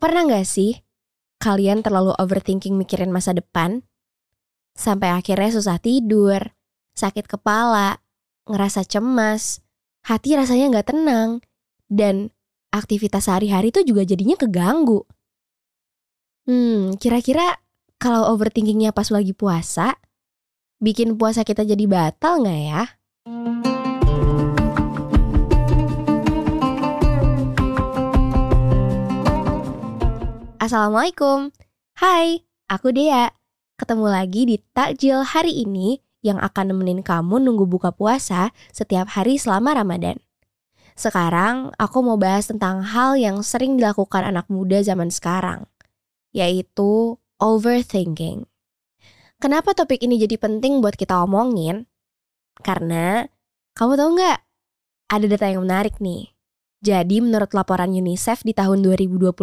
[0.00, 0.80] Pernah gak sih
[1.44, 3.84] kalian terlalu overthinking mikirin masa depan?
[4.72, 6.40] Sampai akhirnya susah tidur,
[6.96, 8.00] sakit kepala,
[8.48, 9.60] ngerasa cemas,
[10.08, 11.44] hati rasanya gak tenang,
[11.92, 12.32] dan
[12.72, 15.04] aktivitas sehari-hari tuh juga jadinya keganggu.
[16.48, 17.60] Hmm, kira-kira
[18.00, 20.00] kalau overthinkingnya pas lagi puasa,
[20.80, 22.82] bikin puasa kita jadi batal gak ya?
[30.70, 31.50] Assalamualaikum.
[31.98, 33.34] Hai, aku Dea.
[33.74, 39.34] Ketemu lagi di Takjil hari ini yang akan nemenin kamu nunggu buka puasa setiap hari
[39.34, 40.22] selama Ramadan.
[40.94, 45.66] Sekarang aku mau bahas tentang hal yang sering dilakukan anak muda zaman sekarang,
[46.30, 48.46] yaitu overthinking.
[49.42, 51.90] Kenapa topik ini jadi penting buat kita omongin?
[52.62, 53.26] Karena
[53.74, 54.38] kamu tahu nggak?
[55.18, 56.30] Ada data yang menarik nih.
[56.80, 59.36] Jadi menurut laporan UNICEF di tahun 2021,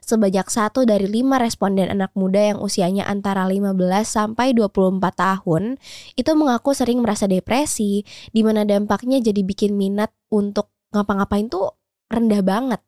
[0.00, 3.76] sebanyak satu dari lima responden anak muda yang usianya antara 15
[4.08, 5.76] sampai 24 tahun
[6.16, 11.76] itu mengaku sering merasa depresi, di mana dampaknya jadi bikin minat untuk ngapa-ngapain tuh
[12.08, 12.80] rendah banget.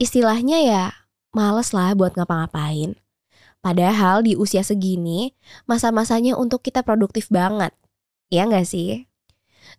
[0.00, 0.84] Istilahnya ya
[1.36, 2.96] males lah buat ngapa-ngapain.
[3.60, 5.36] Padahal di usia segini,
[5.68, 7.76] masa-masanya untuk kita produktif banget.
[8.32, 9.09] Iya nggak sih?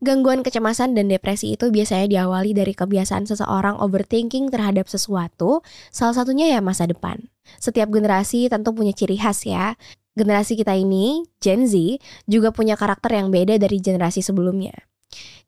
[0.02, 5.62] Gangguan kecemasan dan depresi itu biasanya diawali dari kebiasaan seseorang overthinking terhadap sesuatu,
[5.94, 7.30] salah satunya ya masa depan.
[7.62, 9.78] Setiap generasi tentu punya ciri khas ya.
[10.18, 14.76] Generasi kita ini, Gen Z, juga punya karakter yang beda dari generasi sebelumnya.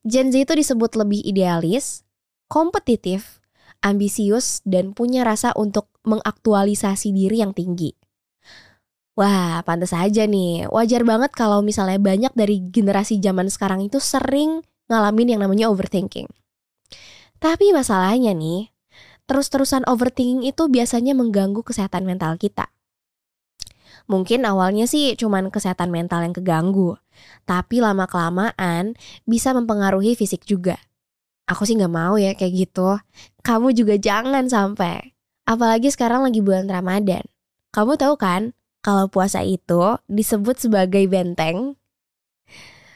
[0.05, 2.07] Gen Z itu disebut lebih idealis,
[2.47, 3.43] kompetitif,
[3.83, 7.95] ambisius, dan punya rasa untuk mengaktualisasi diri yang tinggi.
[9.13, 10.65] Wah, pantas aja nih.
[10.73, 16.25] Wajar banget kalau misalnya banyak dari generasi zaman sekarang itu sering ngalamin yang namanya overthinking.
[17.37, 18.73] Tapi masalahnya nih,
[19.29, 22.73] terus-terusan overthinking itu biasanya mengganggu kesehatan mental kita.
[24.09, 26.99] Mungkin awalnya sih cuman kesehatan mental yang keganggu,
[27.47, 30.75] tapi lama-kelamaan bisa mempengaruhi fisik juga.
[31.47, 32.97] Aku sih gak mau ya kayak gitu.
[33.45, 35.13] Kamu juga jangan sampai.
[35.43, 37.23] Apalagi sekarang lagi bulan Ramadan.
[37.75, 41.79] Kamu tahu kan, kalau puasa itu disebut sebagai benteng.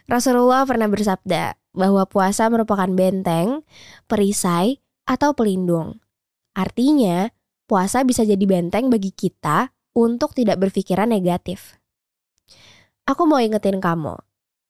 [0.06, 3.64] Rasulullah pernah bersabda bahwa puasa merupakan benteng,
[4.12, 6.04] perisai, atau pelindung.
[6.52, 7.32] Artinya,
[7.72, 11.80] puasa bisa jadi benteng bagi kita untuk tidak berpikiran negatif.
[13.08, 14.20] Aku mau ingetin kamu,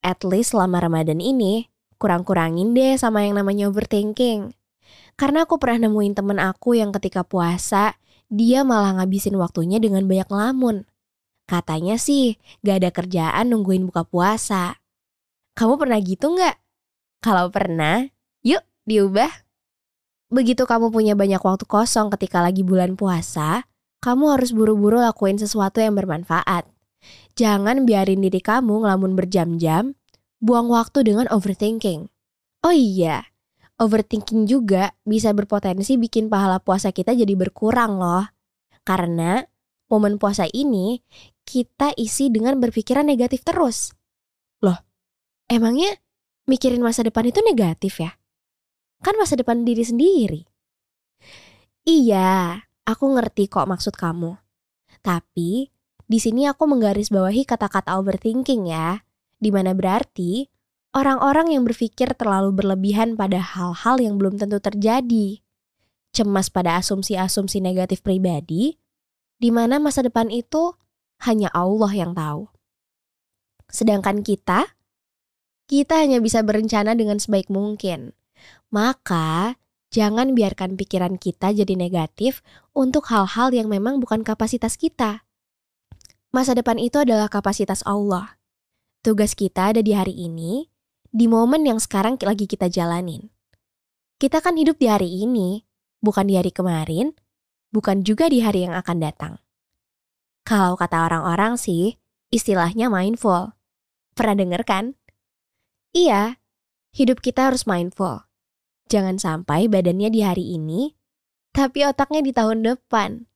[0.06, 1.66] at least selama Ramadan ini,
[1.98, 4.54] kurang-kurangin deh sama yang namanya overthinking.
[5.18, 7.98] Karena aku pernah nemuin temen aku yang ketika puasa,
[8.30, 10.86] dia malah ngabisin waktunya dengan banyak lamun.
[11.48, 14.76] Katanya sih gak ada kerjaan nungguin buka puasa.
[15.56, 16.60] Kamu pernah gitu gak?
[17.24, 18.04] Kalau pernah,
[18.44, 19.32] yuk diubah.
[20.28, 23.64] Begitu kamu punya banyak waktu kosong ketika lagi bulan puasa,
[24.04, 26.68] kamu harus buru-buru lakuin sesuatu yang bermanfaat.
[27.32, 29.96] Jangan biarin diri kamu ngelamun berjam-jam,
[30.44, 32.12] buang waktu dengan overthinking.
[32.60, 33.24] Oh iya,
[33.80, 38.28] overthinking juga bisa berpotensi bikin pahala puasa kita jadi berkurang loh.
[38.84, 39.42] Karena
[39.88, 41.00] momen puasa ini
[41.48, 43.96] kita isi dengan berpikiran negatif terus.
[44.60, 44.76] Loh,
[45.48, 45.96] emangnya
[46.44, 48.16] mikirin masa depan itu negatif ya?
[49.00, 50.40] Kan masa depan diri sendiri.
[51.88, 54.36] Iya, aku ngerti kok maksud kamu.
[55.00, 55.72] Tapi
[56.04, 59.04] di sini aku menggarisbawahi kata-kata overthinking ya,
[59.40, 60.48] di mana berarti
[60.92, 65.40] orang-orang yang berpikir terlalu berlebihan pada hal-hal yang belum tentu terjadi.
[66.12, 68.80] Cemas pada asumsi-asumsi negatif pribadi,
[69.38, 70.74] di mana masa depan itu
[71.22, 72.50] hanya Allah yang tahu.
[73.70, 74.78] Sedangkan kita,
[75.68, 78.16] kita hanya bisa berencana dengan sebaik mungkin.
[78.72, 79.58] Maka,
[79.94, 82.40] jangan biarkan pikiran kita jadi negatif
[82.72, 85.26] untuk hal-hal yang memang bukan kapasitas kita.
[86.28, 88.36] Masa depan itu adalah kapasitas Allah.
[89.00, 90.68] Tugas kita ada di hari ini,
[91.08, 93.32] di momen yang sekarang lagi kita jalanin.
[94.18, 95.62] Kita kan hidup di hari ini,
[96.02, 97.14] bukan di hari kemarin,
[97.72, 99.34] bukan juga di hari yang akan datang.
[100.44, 102.00] Kalau kata orang-orang sih,
[102.32, 103.56] istilahnya mindful.
[104.16, 104.84] Pernah denger kan?
[105.92, 106.40] Iya,
[106.96, 108.28] hidup kita harus mindful.
[108.88, 110.96] Jangan sampai badannya di hari ini,
[111.52, 113.28] tapi otaknya di tahun depan.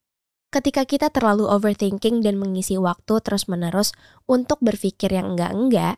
[0.53, 3.97] Ketika kita terlalu overthinking dan mengisi waktu terus-menerus
[4.29, 5.97] untuk berpikir yang enggak-enggak,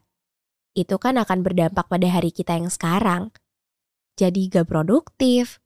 [0.79, 3.35] itu kan akan berdampak pada hari kita yang sekarang.
[4.15, 5.59] Jadi gak produktif,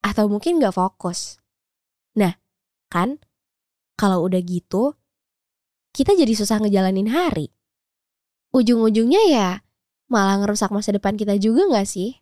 [0.00, 1.41] atau mungkin gak fokus.
[2.18, 2.36] Nah,
[2.92, 3.20] kan
[3.96, 4.96] kalau udah gitu,
[5.92, 7.52] kita jadi susah ngejalanin hari.
[8.52, 9.50] Ujung-ujungnya ya
[10.12, 12.20] malah ngerusak masa depan kita juga gak sih?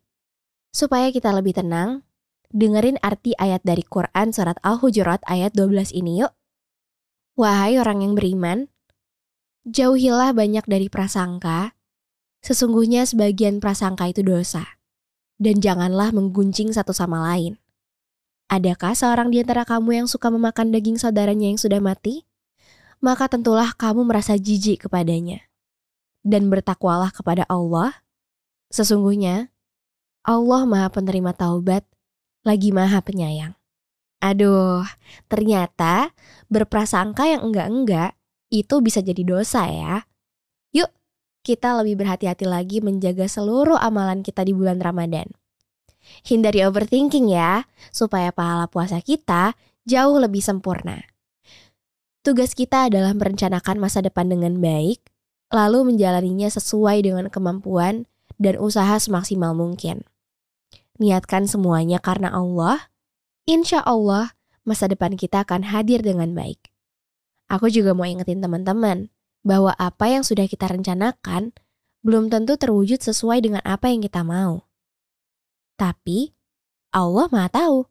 [0.71, 2.07] Supaya kita lebih tenang
[2.51, 6.35] dengerin arti ayat dari Quran surat Al-Hujurat ayat 12 ini yuk.
[7.39, 8.69] Wahai orang yang beriman,
[9.65, 11.79] jauhilah banyak dari prasangka,
[12.43, 14.81] sesungguhnya sebagian prasangka itu dosa,
[15.39, 17.60] dan janganlah mengguncing satu sama lain.
[18.51, 22.27] Adakah seorang di antara kamu yang suka memakan daging saudaranya yang sudah mati?
[22.99, 25.47] Maka tentulah kamu merasa jijik kepadanya.
[26.27, 28.03] Dan bertakwalah kepada Allah.
[28.75, 29.55] Sesungguhnya,
[30.27, 31.87] Allah maha penerima taubat
[32.43, 33.55] lagi maha penyayang.
[34.21, 34.83] Aduh,
[35.31, 36.11] ternyata
[36.51, 38.19] berprasangka yang enggak-enggak
[38.51, 40.05] itu bisa jadi dosa ya.
[40.75, 40.91] Yuk,
[41.47, 45.31] kita lebih berhati-hati lagi menjaga seluruh amalan kita di bulan Ramadan.
[46.27, 47.65] Hindari overthinking ya,
[47.95, 49.55] supaya pahala puasa kita
[49.87, 51.07] jauh lebih sempurna.
[52.21, 55.01] Tugas kita adalah merencanakan masa depan dengan baik,
[55.49, 58.05] lalu menjalaninya sesuai dengan kemampuan
[58.37, 60.05] dan usaha semaksimal mungkin
[61.01, 62.93] niatkan semuanya karena Allah,
[63.49, 64.37] insya Allah
[64.69, 66.61] masa depan kita akan hadir dengan baik.
[67.49, 69.09] Aku juga mau ingetin teman-teman
[69.43, 71.57] bahwa apa yang sudah kita rencanakan
[72.05, 74.70] belum tentu terwujud sesuai dengan apa yang kita mau.
[75.81, 76.37] Tapi
[76.93, 77.89] Allah Maha Tahu.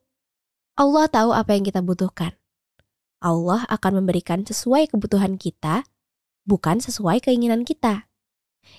[0.77, 2.37] Allah tahu apa yang kita butuhkan.
[3.17, 5.83] Allah akan memberikan sesuai kebutuhan kita,
[6.45, 8.05] bukan sesuai keinginan kita.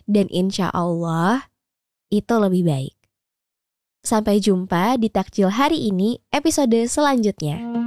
[0.06, 1.50] Dan insya Allah
[2.14, 2.94] itu lebih baik.
[4.06, 7.79] Sampai jumpa di takjil hari ini episode selanjutnya.